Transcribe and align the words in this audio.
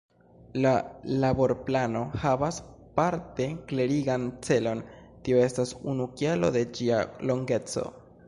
La 0.61 0.69
Laborplano 1.23 1.99
havas 2.23 2.57
parte 3.01 3.45
klerigan 3.71 4.25
celon- 4.47 4.81
tio 5.27 5.43
estas 5.49 5.75
unu 5.93 6.07
kialo 6.23 6.53
de 6.59 6.67
ĝia 6.79 7.05
longeco. 7.33 7.85